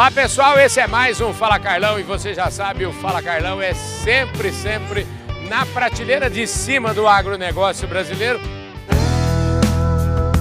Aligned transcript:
Olá 0.00 0.10
pessoal, 0.10 0.58
esse 0.58 0.80
é 0.80 0.86
mais 0.86 1.20
um 1.20 1.30
Fala 1.30 1.58
Carlão 1.58 2.00
e 2.00 2.02
você 2.02 2.32
já 2.32 2.50
sabe, 2.50 2.86
o 2.86 2.90
Fala 2.90 3.22
Carlão 3.22 3.60
é 3.60 3.74
sempre, 3.74 4.50
sempre 4.50 5.06
na 5.46 5.66
prateleira 5.66 6.30
de 6.30 6.46
cima 6.46 6.94
do 6.94 7.06
agronegócio 7.06 7.86
brasileiro. 7.86 8.40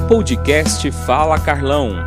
Podcast 0.07 0.89
Fala 1.05 1.37
Carlão. 1.41 2.05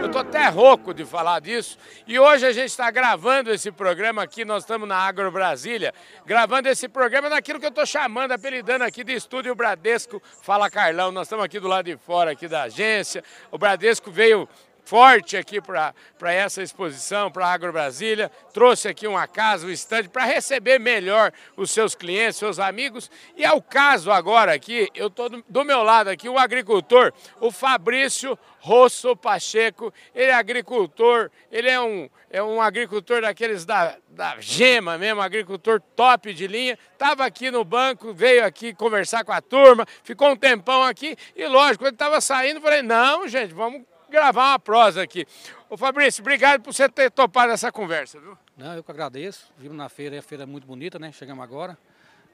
Eu 0.00 0.08
tô 0.08 0.16
até 0.16 0.48
rouco 0.48 0.94
de 0.94 1.04
falar 1.04 1.40
disso 1.40 1.76
e 2.06 2.18
hoje 2.18 2.46
a 2.46 2.52
gente 2.52 2.70
está 2.70 2.90
gravando 2.90 3.52
esse 3.52 3.70
programa 3.70 4.22
aqui, 4.22 4.46
nós 4.46 4.62
estamos 4.62 4.88
na 4.88 4.96
Agro 4.96 5.30
Brasília, 5.30 5.92
gravando 6.24 6.70
esse 6.70 6.88
programa 6.88 7.28
naquilo 7.28 7.60
que 7.60 7.66
eu 7.66 7.68
estou 7.68 7.84
chamando, 7.84 8.32
apelidando 8.32 8.82
aqui 8.82 9.04
de 9.04 9.12
Estúdio 9.12 9.54
Bradesco 9.54 10.22
Fala 10.40 10.70
Carlão. 10.70 11.12
Nós 11.12 11.26
estamos 11.26 11.44
aqui 11.44 11.60
do 11.60 11.68
lado 11.68 11.84
de 11.84 11.98
fora 11.98 12.30
aqui 12.30 12.48
da 12.48 12.62
agência, 12.62 13.22
o 13.50 13.58
Bradesco 13.58 14.10
veio 14.10 14.48
forte 14.86 15.36
aqui 15.36 15.60
para 15.60 15.92
essa 16.32 16.62
exposição, 16.62 17.30
para 17.30 17.44
a 17.44 17.52
Agro 17.52 17.72
Brasília. 17.72 18.30
Trouxe 18.54 18.86
aqui 18.86 19.06
uma 19.06 19.26
casa, 19.26 19.66
um 19.66 19.70
estande, 19.70 20.08
para 20.08 20.24
receber 20.24 20.78
melhor 20.78 21.32
os 21.56 21.72
seus 21.72 21.94
clientes, 21.94 22.36
seus 22.36 22.60
amigos. 22.60 23.10
E 23.36 23.44
ao 23.44 23.60
caso 23.60 24.12
agora 24.12 24.54
aqui, 24.54 24.88
eu 24.94 25.08
estou 25.08 25.28
do, 25.28 25.64
meu 25.64 25.82
lado 25.82 26.08
aqui, 26.08 26.28
o 26.28 26.38
agricultor, 26.38 27.12
o 27.40 27.50
Fabrício 27.50 28.38
Rosso 28.60 29.16
Pacheco. 29.16 29.92
Ele 30.14 30.30
é 30.30 30.34
agricultor, 30.34 31.30
ele 31.50 31.68
é 31.68 31.80
um, 31.80 32.08
é 32.30 32.40
um 32.40 32.62
agricultor 32.62 33.22
daqueles 33.22 33.64
da, 33.64 33.96
da 34.10 34.36
gema 34.40 34.96
mesmo, 34.96 35.20
agricultor 35.20 35.80
top 35.96 36.32
de 36.32 36.46
linha. 36.46 36.78
Estava 36.92 37.26
aqui 37.26 37.50
no 37.50 37.64
banco, 37.64 38.14
veio 38.14 38.46
aqui 38.46 38.72
conversar 38.72 39.24
com 39.24 39.32
a 39.32 39.40
turma, 39.40 39.84
ficou 40.04 40.30
um 40.30 40.36
tempão 40.36 40.84
aqui 40.84 41.16
e 41.34 41.44
lógico, 41.48 41.84
ele 41.84 41.90
estava 41.90 42.20
saindo, 42.20 42.60
falei, 42.60 42.82
não, 42.82 43.26
gente, 43.26 43.52
vamos 43.52 43.82
gravar 44.08 44.50
uma 44.50 44.58
prosa 44.58 45.02
aqui. 45.02 45.26
Ô 45.68 45.76
Fabrício, 45.76 46.22
obrigado 46.22 46.62
por 46.62 46.72
você 46.72 46.88
ter 46.88 47.10
topado 47.10 47.52
essa 47.52 47.72
conversa, 47.72 48.20
viu? 48.20 48.36
Não, 48.56 48.74
eu 48.74 48.82
que 48.82 48.90
agradeço. 48.90 49.52
Vimos 49.58 49.76
na 49.76 49.88
feira, 49.88 50.18
a 50.18 50.22
feira 50.22 50.44
é 50.44 50.46
muito 50.46 50.66
bonita, 50.66 50.98
né? 50.98 51.12
Chegamos 51.12 51.42
agora, 51.42 51.76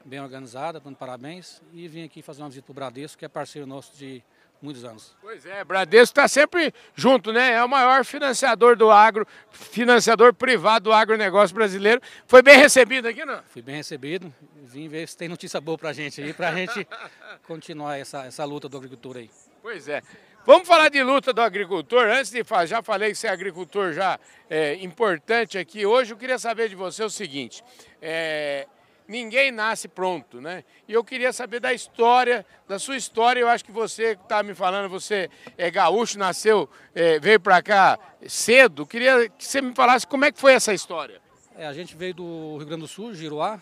bem 0.04 0.20
organizada, 0.20 0.78
dando 0.78 0.96
parabéns. 0.96 1.62
E 1.72 1.88
vim 1.88 2.04
aqui 2.04 2.22
fazer 2.22 2.42
uma 2.42 2.48
visita 2.48 2.66
para 2.66 2.72
o 2.72 2.74
Bradesco, 2.74 3.18
que 3.18 3.24
é 3.24 3.28
parceiro 3.28 3.66
nosso 3.66 3.96
de 3.96 4.22
muitos 4.62 4.84
anos. 4.84 5.16
Pois 5.20 5.44
é, 5.44 5.64
Bradesco 5.64 6.12
está 6.12 6.28
sempre 6.28 6.72
junto, 6.94 7.32
né? 7.32 7.52
É 7.52 7.64
o 7.64 7.68
maior 7.68 8.04
financiador 8.04 8.76
do 8.76 8.90
agro, 8.90 9.26
financiador 9.50 10.32
privado 10.32 10.84
do 10.84 10.92
agronegócio 10.92 11.54
brasileiro. 11.54 12.00
Foi 12.26 12.42
bem 12.42 12.56
recebido 12.56 13.08
aqui, 13.08 13.24
não? 13.24 13.42
Fui 13.48 13.60
bem 13.60 13.76
recebido. 13.76 14.32
Vim 14.62 14.88
ver 14.88 15.08
se 15.08 15.16
tem 15.16 15.28
notícia 15.28 15.60
boa 15.60 15.76
para 15.76 15.90
a 15.90 15.92
gente 15.92 16.22
aí, 16.22 16.32
para 16.32 16.50
a 16.50 16.54
gente 16.54 16.86
continuar 17.46 17.98
essa, 17.98 18.24
essa 18.24 18.44
luta 18.44 18.68
do 18.68 18.76
agricultor 18.76 19.16
aí. 19.16 19.30
Pois 19.60 19.88
é. 19.88 20.02
Vamos 20.44 20.66
falar 20.66 20.88
de 20.88 21.00
luta 21.04 21.32
do 21.32 21.40
agricultor. 21.40 22.08
Antes 22.08 22.32
de 22.32 22.42
falar, 22.42 22.66
já 22.66 22.82
falei 22.82 23.10
que 23.10 23.14
você 23.14 23.28
é 23.28 23.30
agricultor 23.30 23.92
já 23.92 24.18
é, 24.50 24.74
importante 24.82 25.56
aqui. 25.56 25.86
Hoje 25.86 26.12
eu 26.12 26.16
queria 26.16 26.36
saber 26.36 26.68
de 26.68 26.74
você 26.74 27.04
o 27.04 27.08
seguinte: 27.08 27.62
é, 28.00 28.66
ninguém 29.06 29.52
nasce 29.52 29.86
pronto, 29.86 30.40
né? 30.40 30.64
E 30.88 30.94
eu 30.94 31.04
queria 31.04 31.32
saber 31.32 31.60
da 31.60 31.72
história, 31.72 32.44
da 32.66 32.76
sua 32.80 32.96
história. 32.96 33.38
Eu 33.38 33.46
acho 33.46 33.64
que 33.64 33.70
você 33.70 34.18
está 34.20 34.42
me 34.42 34.52
falando, 34.52 34.88
você 34.88 35.30
é 35.56 35.70
gaúcho, 35.70 36.18
nasceu, 36.18 36.68
é, 36.92 37.20
veio 37.20 37.38
para 37.38 37.62
cá 37.62 37.96
cedo. 38.26 38.84
Queria 38.84 39.28
que 39.28 39.44
você 39.44 39.62
me 39.62 39.72
falasse 39.76 40.04
como 40.04 40.24
é 40.24 40.32
que 40.32 40.40
foi 40.40 40.54
essa 40.54 40.74
história. 40.74 41.22
É, 41.56 41.68
a 41.68 41.72
gente 41.72 41.94
veio 41.96 42.14
do 42.14 42.56
Rio 42.56 42.66
Grande 42.66 42.82
do 42.82 42.88
Sul, 42.88 43.14
Giruá, 43.14 43.60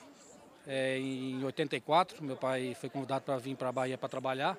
é, 0.66 0.96
em 0.96 1.44
84. 1.44 2.24
Meu 2.24 2.36
pai 2.36 2.74
foi 2.80 2.88
convidado 2.88 3.22
para 3.22 3.36
vir 3.36 3.54
para 3.54 3.68
a 3.68 3.72
Bahia 3.72 3.98
para 3.98 4.08
trabalhar 4.08 4.56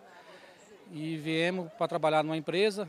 e 0.91 1.17
viemos 1.17 1.71
para 1.73 1.87
trabalhar 1.87 2.23
numa 2.23 2.37
empresa, 2.37 2.87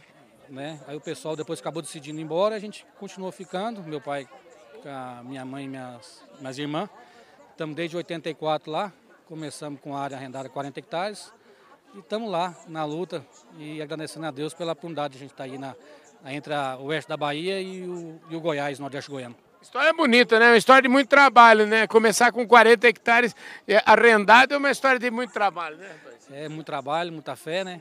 né? 0.48 0.80
Aí 0.86 0.96
o 0.96 1.00
pessoal 1.00 1.36
depois 1.36 1.60
acabou 1.60 1.80
decidindo 1.80 2.20
ir 2.20 2.22
embora, 2.22 2.54
a 2.54 2.58
gente 2.58 2.84
continuou 2.98 3.30
ficando, 3.30 3.82
meu 3.82 4.00
pai, 4.00 4.28
minha 5.24 5.44
mãe 5.44 5.64
e 5.64 5.68
minhas, 5.68 6.24
minhas 6.40 6.58
irmãs. 6.58 6.90
Estamos 7.50 7.76
desde 7.76 7.96
84 7.96 8.70
lá, 8.70 8.92
começamos 9.26 9.80
com 9.80 9.96
a 9.96 10.00
área 10.00 10.16
arrendada 10.16 10.48
40 10.48 10.80
hectares 10.80 11.32
e 11.94 12.00
estamos 12.00 12.30
lá 12.30 12.56
na 12.66 12.84
luta 12.84 13.24
e 13.56 13.80
agradecendo 13.80 14.26
a 14.26 14.30
Deus 14.30 14.52
pela 14.52 14.72
oportunidade 14.72 15.12
de 15.12 15.18
a 15.18 15.20
gente 15.20 15.32
estar 15.32 15.44
tá 15.44 15.50
aí 15.50 15.58
na, 15.58 15.76
entre 16.32 16.52
a, 16.54 16.76
o 16.76 16.86
oeste 16.86 17.08
da 17.08 17.16
Bahia 17.16 17.60
e 17.60 17.86
o, 17.86 18.20
e 18.28 18.36
o 18.36 18.40
Goiás, 18.40 18.78
nordeste 18.78 19.10
goiano. 19.10 19.36
História 19.60 19.92
bonita, 19.92 20.40
né? 20.40 20.48
Uma 20.48 20.56
história 20.56 20.82
de 20.82 20.88
muito 20.88 21.08
trabalho, 21.08 21.66
né? 21.68 21.86
Começar 21.86 22.32
com 22.32 22.44
40 22.44 22.88
hectares 22.88 23.36
é, 23.68 23.80
arrendado 23.86 24.54
é 24.54 24.56
uma 24.56 24.72
história 24.72 24.98
de 24.98 25.08
muito 25.08 25.32
trabalho, 25.32 25.76
né? 25.76 25.88
É, 26.32 26.48
muito 26.48 26.66
trabalho, 26.66 27.12
muita 27.12 27.36
fé, 27.36 27.62
né? 27.62 27.80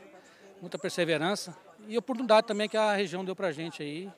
Muita 0.61 0.77
perseverança 0.77 1.57
e 1.87 1.97
oportunidade 1.97 2.45
também 2.45 2.69
que 2.69 2.77
a 2.77 2.93
região 2.93 3.25
deu 3.25 3.35
para 3.35 3.47
a 3.47 3.51
gente 3.51 3.81
aí, 3.81 4.09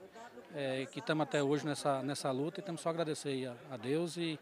é, 0.54 0.86
que 0.92 1.00
estamos 1.00 1.24
até 1.24 1.42
hoje 1.42 1.66
nessa, 1.66 2.04
nessa 2.04 2.30
luta 2.32 2.60
e 2.60 2.64
temos 2.64 2.82
só 2.82 2.90
agradecer 2.90 3.48
a, 3.48 3.76
a, 3.76 3.78
Deus 3.78 4.18
e, 4.18 4.38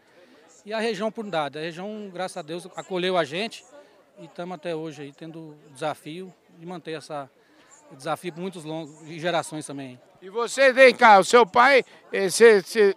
e 0.66 0.72
a 0.72 0.80
região 0.80 1.08
oportunidade. 1.08 1.58
A 1.58 1.62
região, 1.62 2.10
graças 2.12 2.36
a 2.36 2.42
Deus, 2.42 2.66
acolheu 2.74 3.16
a 3.16 3.24
gente 3.24 3.64
e 4.18 4.24
estamos 4.24 4.56
até 4.56 4.74
hoje 4.74 5.02
aí 5.02 5.12
tendo 5.12 5.56
desafio 5.72 6.34
de 6.58 6.66
manter 6.66 6.92
essa 6.92 7.30
desafio 7.92 8.32
por 8.32 8.40
muitos 8.40 8.64
longos 8.64 9.02
e 9.02 9.18
gerações 9.18 9.66
também. 9.66 10.00
E 10.20 10.30
você, 10.30 10.72
vem 10.72 10.94
cá, 10.94 11.18
o 11.18 11.24
seu 11.24 11.46
pai, 11.46 11.84
eh, 12.12 12.28
você, 12.28 12.62
você 12.62 12.96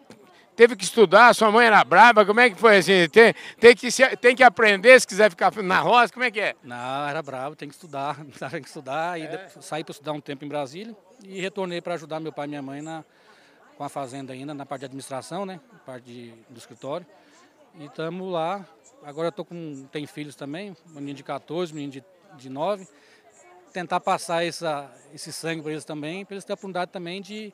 teve 0.55 0.75
que 0.75 0.83
estudar, 0.83 1.33
sua 1.35 1.51
mãe 1.51 1.67
era 1.67 1.83
braba, 1.83 2.25
como 2.25 2.39
é 2.39 2.49
que 2.49 2.55
foi 2.55 2.77
assim? 2.77 3.07
Tem, 3.09 3.33
tem, 3.59 3.75
que, 3.75 3.89
tem 4.17 4.35
que 4.35 4.43
aprender 4.43 4.99
se 4.99 5.05
quiser 5.05 5.29
ficar 5.29 5.51
na 5.61 5.79
roça, 5.79 6.13
como 6.13 6.25
é 6.25 6.31
que 6.31 6.39
é? 6.39 6.55
Não, 6.63 7.07
era 7.07 7.21
bravo, 7.21 7.55
tem 7.55 7.67
que 7.67 7.75
estudar, 7.75 8.17
tem 8.51 8.61
que 8.61 8.67
estudar, 8.67 9.19
é. 9.19 9.47
e 9.57 9.61
saí 9.61 9.83
para 9.83 9.91
estudar 9.91 10.13
um 10.13 10.21
tempo 10.21 10.45
em 10.45 10.47
Brasília 10.47 10.95
e 11.23 11.41
retornei 11.41 11.81
para 11.81 11.95
ajudar 11.95 12.19
meu 12.19 12.31
pai 12.31 12.45
e 12.45 12.49
minha 12.49 12.61
mãe 12.61 12.81
na, 12.81 13.03
com 13.77 13.83
a 13.83 13.89
fazenda 13.89 14.33
ainda, 14.33 14.53
na 14.53 14.65
parte 14.65 14.81
de 14.81 14.85
administração, 14.85 15.45
né, 15.45 15.59
na 15.71 15.79
parte 15.79 16.05
de, 16.05 16.33
do 16.49 16.57
escritório. 16.57 17.05
E 17.77 17.85
estamos 17.85 18.31
lá, 18.31 18.65
agora 19.03 19.27
eu 19.27 19.31
tô 19.31 19.43
com, 19.43 19.85
tem 19.91 20.07
filhos 20.07 20.35
também, 20.35 20.75
um 20.89 20.95
menino 20.95 21.17
de 21.17 21.23
14, 21.23 21.73
um 21.73 21.75
menino 21.75 21.91
de, 21.91 22.03
de 22.37 22.49
9, 22.49 22.87
tentar 23.73 23.99
passar 23.99 24.45
essa, 24.45 24.89
esse 25.13 25.33
sangue 25.33 25.61
para 25.61 25.73
eles 25.73 25.83
também, 25.83 26.23
para 26.23 26.35
eles 26.35 26.45
terem 26.45 26.53
a 26.53 26.55
oportunidade 26.55 26.91
também 26.91 27.21
de 27.21 27.53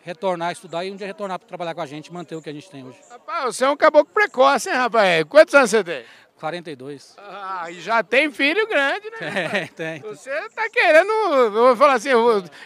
retornar 0.00 0.48
a 0.48 0.52
estudar 0.52 0.84
e 0.84 0.90
um 0.90 0.96
dia 0.96 1.06
retornar 1.06 1.38
para 1.38 1.48
trabalhar 1.48 1.74
com 1.74 1.80
a 1.80 1.86
gente, 1.86 2.12
manter 2.12 2.36
o 2.36 2.42
que 2.42 2.50
a 2.50 2.52
gente 2.52 2.70
tem 2.70 2.84
hoje. 2.84 2.98
Rapaz, 3.10 3.56
você 3.56 3.64
é 3.64 3.70
um 3.70 3.76
caboclo 3.76 4.12
precoce, 4.12 4.68
hein, 4.68 4.76
rapaz? 4.76 5.24
Quantos 5.24 5.54
anos 5.54 5.70
você 5.70 5.84
tem? 5.84 6.04
42. 6.38 7.16
Ah, 7.18 7.70
e 7.70 7.80
já 7.80 8.02
tem 8.02 8.30
filho 8.30 8.66
grande, 8.66 9.10
né? 9.10 9.18
É, 9.58 9.66
tem. 9.66 10.00
Você 10.00 10.30
está 10.30 10.68
querendo, 10.70 11.50
vou 11.50 11.76
falar 11.76 11.94
assim, 11.94 12.10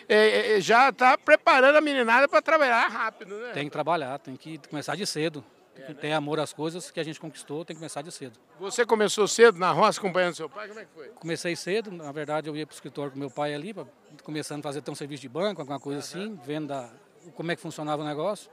é, 0.08 0.56
é, 0.56 0.60
já 0.60 0.90
está 0.90 1.16
preparando 1.16 1.76
a 1.76 1.80
meninada 1.80 2.28
para 2.28 2.42
trabalhar 2.42 2.86
rápido, 2.88 3.34
né? 3.36 3.52
Tem 3.52 3.64
que 3.64 3.70
trabalhar, 3.70 4.18
tem 4.18 4.36
que 4.36 4.58
começar 4.68 4.94
de 4.94 5.06
cedo. 5.06 5.44
Tem 5.74 5.86
que 5.86 5.94
ter 5.94 6.12
amor 6.12 6.38
às 6.38 6.52
coisas 6.52 6.90
que 6.90 7.00
a 7.00 7.02
gente 7.02 7.18
conquistou, 7.18 7.64
tem 7.64 7.74
que 7.74 7.80
começar 7.80 8.02
de 8.02 8.12
cedo. 8.12 8.38
Você 8.60 8.84
começou 8.84 9.26
cedo 9.26 9.58
na 9.58 9.72
roça 9.72 9.98
acompanhando 9.98 10.34
seu 10.34 10.48
pai? 10.48 10.68
Como 10.68 10.78
é 10.78 10.84
que 10.84 10.92
foi? 10.92 11.08
Comecei 11.08 11.56
cedo, 11.56 11.90
na 11.90 12.12
verdade 12.12 12.48
eu 12.48 12.54
ia 12.54 12.66
para 12.66 12.74
o 12.74 12.76
escritório 12.76 13.10
com 13.10 13.18
meu 13.18 13.30
pai 13.30 13.54
ali, 13.54 13.74
começando 14.22 14.60
a 14.60 14.62
fazer 14.62 14.80
até 14.80 14.92
um 14.92 14.94
serviço 14.94 15.22
de 15.22 15.30
banco, 15.30 15.62
alguma 15.62 15.80
coisa 15.80 15.98
uhum. 15.98 16.24
assim, 16.24 16.40
vendo 16.44 16.68
da, 16.68 16.90
como 17.34 17.52
é 17.52 17.56
que 17.56 17.62
funcionava 17.62 18.02
o 18.02 18.06
negócio. 18.06 18.50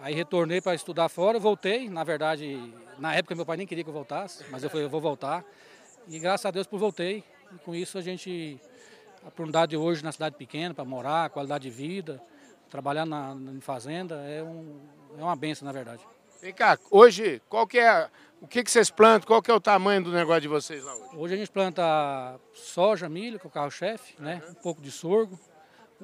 Aí 0.00 0.14
retornei 0.14 0.60
para 0.60 0.74
estudar 0.74 1.08
fora, 1.08 1.38
voltei. 1.38 1.88
Na 1.88 2.04
verdade, 2.04 2.72
na 2.98 3.14
época 3.14 3.34
meu 3.34 3.46
pai 3.46 3.56
nem 3.56 3.66
queria 3.66 3.84
que 3.84 3.90
eu 3.90 3.94
voltasse, 3.94 4.44
mas 4.50 4.62
eu 4.62 4.70
falei, 4.70 4.86
eu 4.86 4.90
vou 4.90 5.00
voltar. 5.00 5.44
E 6.08 6.18
graças 6.18 6.44
a 6.46 6.50
Deus 6.50 6.66
por 6.66 6.78
voltei. 6.78 7.24
E 7.52 7.58
com 7.58 7.74
isso 7.74 7.96
a 7.98 8.00
gente, 8.00 8.60
a 9.22 9.28
oportunidade 9.28 9.76
hoje 9.76 10.02
na 10.02 10.12
cidade 10.12 10.36
pequena, 10.36 10.74
para 10.74 10.84
morar, 10.84 11.30
qualidade 11.30 11.64
de 11.64 11.70
vida, 11.70 12.22
trabalhar 12.68 13.06
na, 13.06 13.34
na 13.34 13.60
fazenda, 13.60 14.16
é, 14.26 14.42
um, 14.42 14.80
é 15.18 15.22
uma 15.22 15.36
benção, 15.36 15.64
na 15.64 15.72
verdade. 15.72 16.04
Vem 16.42 16.52
cá, 16.52 16.78
hoje, 16.90 17.40
qual 17.48 17.66
que 17.66 17.78
é, 17.78 18.10
o 18.40 18.46
que, 18.46 18.62
que 18.62 18.70
vocês 18.70 18.90
plantam, 18.90 19.26
qual 19.26 19.40
que 19.40 19.50
é 19.50 19.54
o 19.54 19.60
tamanho 19.60 20.04
do 20.04 20.12
negócio 20.12 20.42
de 20.42 20.48
vocês 20.48 20.84
lá 20.84 20.94
hoje? 20.94 21.16
Hoje 21.16 21.34
a 21.34 21.36
gente 21.38 21.50
planta 21.50 22.38
soja, 22.52 23.08
milho, 23.08 23.38
que 23.38 23.46
é 23.46 23.48
o 23.48 23.50
carro-chefe, 23.50 24.20
né? 24.20 24.42
um 24.50 24.54
pouco 24.54 24.82
de 24.82 24.90
sorgo, 24.90 25.38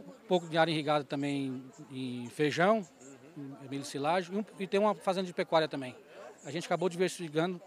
um 0.06 0.26
pouco 0.28 0.48
de 0.48 0.58
área 0.58 0.70
irrigada 0.70 1.04
também 1.04 1.62
em 1.90 2.28
feijão, 2.30 2.86
uhum. 3.36 3.54
milho 3.70 3.84
silagem, 3.84 4.44
e 4.58 4.66
tem 4.66 4.80
uma 4.80 4.94
fazenda 4.94 5.26
de 5.26 5.32
pecuária 5.32 5.68
também. 5.68 5.94
A 6.44 6.50
gente 6.50 6.66
acabou 6.66 6.88
diversificando 6.88 7.60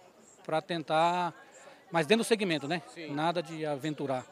para 0.46 0.62
tentar, 0.62 1.34
mas 1.92 2.06
dentro 2.06 2.24
do 2.24 2.28
segmento, 2.28 2.68
né? 2.68 2.82
Sim. 2.94 3.14
Nada 3.14 3.42
de 3.42 3.66
aventurar. 3.66 4.26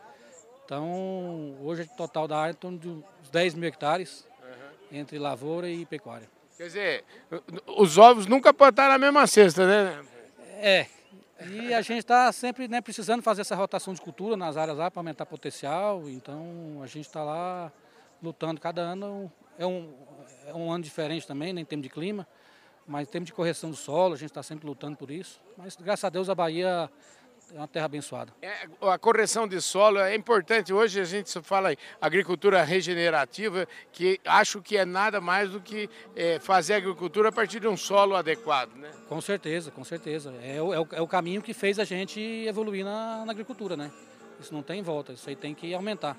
Então, 0.65 1.57
hoje 1.61 1.83
o 1.83 1.97
total 1.97 2.27
da 2.27 2.37
área 2.37 2.51
é 2.51 2.53
em 2.53 2.57
torno 2.57 2.79
de 2.79 3.03
10 3.31 3.55
mil 3.55 3.67
hectares 3.67 4.25
uhum. 4.41 4.97
entre 4.99 5.19
lavoura 5.19 5.69
e 5.69 5.85
pecuária. 5.85 6.29
Quer 6.57 6.67
dizer, 6.67 7.03
os 7.65 7.97
ovos 7.97 8.27
nunca 8.27 8.51
estar 8.51 8.89
na 8.89 8.97
mesma 8.97 9.25
cesta, 9.25 9.65
né? 9.65 10.05
É. 10.57 10.87
E 11.49 11.73
a 11.73 11.81
gente 11.81 11.99
está 11.99 12.31
sempre 12.31 12.67
né, 12.67 12.81
precisando 12.81 13.23
fazer 13.23 13.41
essa 13.41 13.55
rotação 13.55 13.93
de 13.93 14.01
cultura 14.01 14.37
nas 14.37 14.57
áreas 14.57 14.77
lá 14.77 14.91
para 14.91 14.99
aumentar 14.99 15.25
potencial. 15.25 16.07
Então 16.07 16.79
a 16.83 16.87
gente 16.87 17.07
está 17.07 17.23
lá 17.23 17.71
lutando. 18.21 18.59
Cada 18.59 18.81
ano 18.81 19.31
é 19.57 19.65
um, 19.65 19.93
é 20.45 20.53
um 20.53 20.71
ano 20.71 20.83
diferente 20.83 21.27
também, 21.27 21.53
né, 21.53 21.61
em 21.61 21.65
termos 21.65 21.83
de 21.83 21.89
clima, 21.89 22.27
mas 22.87 23.07
em 23.07 23.11
termos 23.11 23.27
de 23.27 23.33
correção 23.33 23.69
do 23.69 23.75
solo, 23.75 24.13
a 24.13 24.17
gente 24.17 24.29
está 24.29 24.43
sempre 24.43 24.67
lutando 24.67 24.97
por 24.97 25.11
isso. 25.11 25.41
Mas 25.57 25.75
graças 25.75 26.03
a 26.03 26.09
Deus 26.09 26.29
a 26.29 26.35
Bahia 26.35 26.89
é 27.53 27.57
uma 27.57 27.67
terra 27.67 27.85
abençoada. 27.85 28.33
É, 28.41 28.67
a 28.81 28.97
correção 28.97 29.47
de 29.47 29.59
solo 29.61 29.99
é 29.99 30.15
importante. 30.15 30.71
Hoje 30.71 30.99
a 30.99 31.03
gente 31.03 31.29
fala 31.41 31.73
em 31.73 31.77
agricultura 31.99 32.63
regenerativa, 32.63 33.67
que 33.91 34.19
acho 34.25 34.61
que 34.61 34.77
é 34.77 34.85
nada 34.85 35.19
mais 35.19 35.49
do 35.49 35.59
que 35.59 35.89
é, 36.15 36.39
fazer 36.39 36.75
agricultura 36.75 37.29
a 37.29 37.31
partir 37.31 37.59
de 37.59 37.67
um 37.67 37.75
solo 37.75 38.15
adequado, 38.15 38.73
né? 38.75 38.89
Com 39.07 39.19
certeza, 39.19 39.69
com 39.69 39.83
certeza. 39.83 40.33
É 40.41 40.61
o, 40.61 40.73
é 40.73 40.79
o, 40.79 40.87
é 40.91 41.07
caminho 41.07 41.41
que 41.41 41.53
fez 41.53 41.77
a 41.77 41.83
gente 41.83 42.19
evoluir 42.19 42.85
na, 42.85 43.25
na, 43.25 43.31
agricultura, 43.31 43.75
né? 43.75 43.91
Isso 44.39 44.53
não 44.53 44.63
tem 44.63 44.81
volta, 44.81 45.11
isso 45.11 45.29
aí 45.29 45.35
tem 45.35 45.53
que 45.53 45.73
aumentar. 45.73 46.17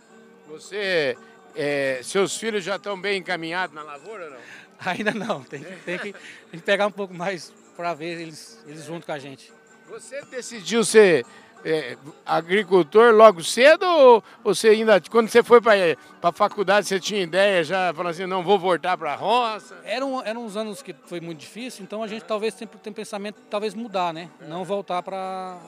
Você, 0.49 1.17
é, 1.55 2.01
seus 2.03 2.37
filhos 2.37 2.65
já 2.65 2.77
estão 2.77 3.01
bem 3.01 3.19
encaminhados 3.19 3.75
na 3.75 3.83
lavoura 3.83 4.25
ou 4.25 4.31
não? 4.31 4.39
Ainda 4.85 5.13
não, 5.13 5.43
tem, 5.43 5.63
tem, 5.85 5.99
que, 5.99 6.13
tem 6.13 6.61
que 6.61 6.63
pegar 6.63 6.87
um 6.87 6.93
pouco 6.93 7.15
mais 7.15 7.53
para 7.77 7.95
ver 7.95 8.21
eles, 8.21 8.63
eles 8.67 8.85
junto 8.85 9.07
com 9.07 9.13
a 9.13 9.19
gente. 9.19 9.53
Você 9.89 10.23
decidiu 10.23 10.85
ser 10.85 11.25
é, 11.65 11.97
agricultor 12.27 13.15
logo 13.15 13.43
cedo 13.43 13.85
ou 13.85 14.25
você 14.43 14.69
ainda, 14.69 15.01
quando 15.01 15.29
você 15.29 15.43
foi 15.43 15.61
para 15.61 15.75
a 16.23 16.33
faculdade, 16.33 16.87
você 16.87 16.99
tinha 16.99 17.23
ideia 17.23 17.63
já, 17.63 17.93
falando 17.95 18.11
assim, 18.11 18.27
não 18.27 18.43
vou 18.43 18.59
voltar 18.59 18.97
para 18.97 19.13
a 19.13 19.17
roça? 19.17 19.79
Eram, 19.85 20.23
eram 20.25 20.45
uns 20.45 20.57
anos 20.57 20.83
que 20.83 20.95
foi 21.07 21.21
muito 21.21 21.39
difícil, 21.39 21.85
então 21.85 22.03
a 22.03 22.09
gente 22.09 22.25
talvez 22.25 22.55
sempre 22.55 22.79
tem 22.79 22.93
pensamento 22.93 23.37
talvez 23.49 23.75
mudar, 23.75 24.13
né? 24.13 24.29
Não 24.49 24.65
voltar 24.65 25.03
para 25.03 25.59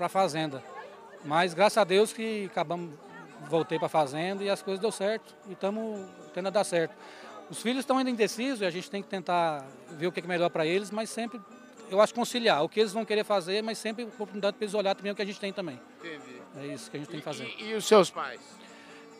a 0.00 0.08
fazenda. 0.08 0.62
Mas 1.24 1.54
graças 1.54 1.78
a 1.78 1.84
Deus 1.84 2.12
que 2.12 2.46
acabamos, 2.50 2.90
voltei 3.48 3.78
para 3.78 3.86
a 3.86 3.90
fazenda 3.90 4.42
e 4.42 4.50
as 4.50 4.62
coisas 4.62 4.80
deu 4.80 4.92
certo 4.92 5.34
e 5.48 5.52
estamos 5.52 6.00
tendo 6.32 6.48
a 6.48 6.50
dar 6.50 6.64
certo. 6.64 6.94
Os 7.50 7.60
filhos 7.60 7.80
estão 7.80 7.98
ainda 7.98 8.10
indecisos 8.10 8.60
e 8.60 8.64
a 8.64 8.70
gente 8.70 8.90
tem 8.90 9.02
que 9.02 9.08
tentar 9.08 9.66
ver 9.90 10.06
o 10.06 10.12
que 10.12 10.20
é 10.20 10.26
melhor 10.26 10.50
para 10.50 10.66
eles, 10.66 10.90
mas 10.90 11.10
sempre 11.10 11.40
eu 11.90 12.00
acho 12.00 12.14
conciliar 12.14 12.64
o 12.64 12.68
que 12.68 12.80
eles 12.80 12.92
vão 12.92 13.04
querer 13.04 13.24
fazer, 13.24 13.62
mas 13.62 13.78
sempre 13.78 14.04
oportunidade 14.04 14.56
para 14.56 14.64
eles 14.64 14.74
olhar 14.74 14.94
também 14.94 15.12
o 15.12 15.14
que 15.14 15.22
a 15.22 15.24
gente 15.24 15.38
tem 15.38 15.52
também. 15.52 15.80
Entendi. 15.98 16.42
É 16.56 16.66
isso 16.66 16.90
que 16.90 16.96
a 16.96 17.00
gente 17.00 17.08
tem 17.08 17.20
que 17.20 17.24
fazer. 17.24 17.52
E, 17.58 17.70
e 17.70 17.74
os 17.74 17.84
seus 17.84 18.10
pais? 18.10 18.40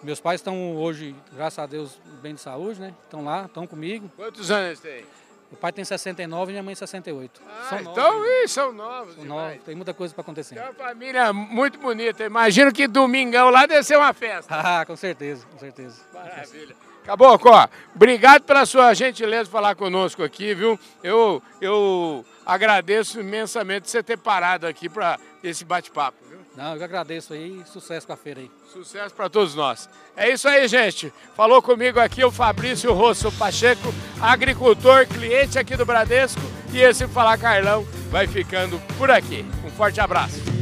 Meus 0.03 0.21
pais 0.21 0.41
estão 0.41 0.77
hoje, 0.77 1.15
graças 1.33 1.59
a 1.59 1.67
Deus, 1.67 1.99
bem 2.21 2.35
de 2.35 2.41
saúde, 2.41 2.81
né? 2.81 2.95
Estão 3.05 3.25
lá, 3.25 3.47
estão 3.47 3.67
comigo. 3.67 4.11
Quantos 4.17 4.51
anos 4.51 4.81
tem? 4.81 5.05
Meu 5.51 5.61
pai 5.61 5.73
tem 5.73 5.85
69 5.85 6.51
e 6.51 6.53
minha 6.53 6.63
mãe 6.63 6.75
68. 6.75 7.41
Ah, 7.47 7.67
são 7.69 7.79
então, 7.81 7.95
novos, 7.95 8.29
ih, 8.29 8.49
são 8.49 8.73
novos. 8.73 9.15
São 9.15 9.25
novos, 9.25 9.63
tem 9.65 9.75
muita 9.75 9.95
coisa 9.95 10.13
para 10.15 10.23
acontecer. 10.23 10.59
É 10.59 10.63
uma 10.63 10.75
família 10.75 11.33
muito 11.33 11.79
bonita. 11.79 12.25
Imagino 12.25 12.73
que 12.73 12.89
domingão 12.89 13.51
lá 13.51 13.67
deve 13.67 13.85
ser 13.85 13.97
uma 13.97 14.13
festa. 14.13 14.55
ah, 14.55 14.85
com 14.85 14.97
certeza, 14.97 15.47
com 15.51 15.59
certeza. 15.59 16.03
Maravilha. 16.13 16.75
Caboclo, 17.05 17.51
ó, 17.51 17.69
obrigado 17.95 18.45
pela 18.45 18.65
sua 18.65 18.95
gentileza 18.95 19.45
de 19.45 19.51
falar 19.51 19.75
conosco 19.75 20.23
aqui, 20.23 20.55
viu? 20.55 20.81
Eu, 21.03 21.43
eu 21.61 22.25
agradeço 22.47 23.21
imensamente 23.21 23.91
você 23.91 24.03
ter 24.03 24.17
parado 24.17 24.67
aqui 24.67 24.89
para 24.89 25.19
esse 25.43 25.67
bate-papo. 25.67 26.17
Não, 26.57 26.77
eu 26.77 26.85
agradeço 26.85 27.33
aí, 27.33 27.63
sucesso 27.67 28.07
com 28.07 28.13
a 28.13 28.17
feira 28.17 28.41
aí. 28.41 28.51
Sucesso 28.73 29.13
para 29.15 29.29
todos 29.29 29.55
nós. 29.55 29.89
É 30.17 30.31
isso 30.31 30.49
aí, 30.49 30.67
gente. 30.69 31.13
Falou 31.35 31.61
comigo 31.61 31.99
aqui 31.99 32.25
o 32.25 32.31
Fabrício 32.31 32.93
Rosso 32.93 33.33
Pacheco, 33.33 33.93
agricultor, 34.21 35.07
cliente 35.07 35.59
aqui 35.59 35.77
do 35.77 35.85
Bradesco. 35.85 36.41
E 36.73 36.81
esse 36.81 37.07
Falar 37.09 37.39
Carlão 37.39 37.85
vai 38.11 38.27
ficando 38.27 38.81
por 38.97 39.11
aqui. 39.11 39.45
Um 39.65 39.71
forte 39.71 40.01
abraço. 40.01 40.54